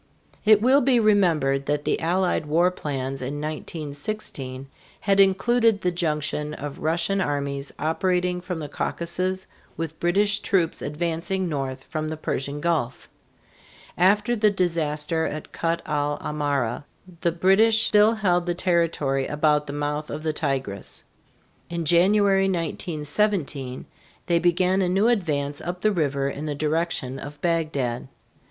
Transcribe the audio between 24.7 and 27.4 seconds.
a new advance up the river in the direction of